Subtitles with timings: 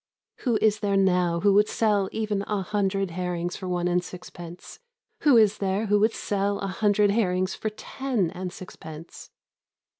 [0.37, 4.79] Who is there now who would sell even a hundred herrings for one and sixpence?
[5.19, 9.29] Who is there who would sell a hundred herrings for ten and sixpence?